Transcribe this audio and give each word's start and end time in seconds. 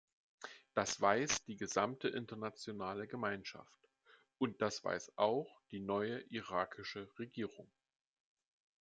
Das 0.73 0.99
weiß 0.99 1.43
die 1.43 1.57
gesamte 1.57 2.07
internationale 2.07 3.05
Gemeinschaft, 3.07 3.79
und 4.39 4.59
das 4.59 4.83
weiß 4.83 5.15
auch 5.15 5.61
die 5.69 5.79
neue 5.79 6.21
irakische 6.31 7.07
Regierung. 7.19 7.71